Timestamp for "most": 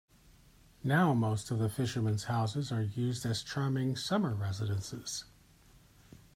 1.13-1.51